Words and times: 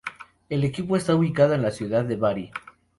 El 0.49 0.63
equipo 0.63 0.97
está 0.97 1.13
ubicado 1.15 1.53
en 1.53 1.61
La 1.61 1.69
Ciudad 1.69 2.03
De 2.03 2.15
Bari. 2.15 2.49